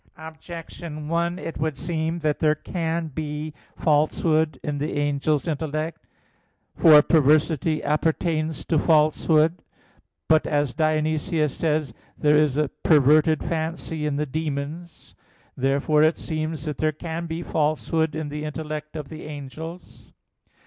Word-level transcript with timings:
Objection 0.17 1.07
1: 1.09 1.37
It 1.37 1.59
would 1.59 1.77
seem 1.77 2.17
that 2.21 2.39
there 2.39 2.55
can 2.55 3.09
be 3.09 3.53
falsehood 3.77 4.59
in 4.63 4.79
the 4.79 4.95
angel's 4.99 5.47
intellect. 5.47 6.07
For 6.75 7.03
perversity 7.03 7.83
appertains 7.83 8.65
to 8.65 8.79
falsehood. 8.79 9.61
But, 10.27 10.47
as 10.47 10.73
Dionysius 10.73 11.55
says 11.55 11.91
(Div. 11.91 11.97
Nom. 11.99 12.01
iv), 12.01 12.23
there 12.23 12.35
is 12.35 12.57
"a 12.57 12.69
perverted 12.81 13.43
fancy" 13.43 14.07
in 14.07 14.15
the 14.15 14.25
demons. 14.25 15.13
Therefore 15.55 16.01
it 16.01 16.17
seems 16.17 16.65
that 16.65 16.79
there 16.79 16.91
can 16.91 17.27
be 17.27 17.43
falsehood 17.43 18.15
in 18.15 18.29
the 18.29 18.43
intellect 18.43 18.95
of 18.95 19.09
the 19.09 19.25
angels. 19.25 20.13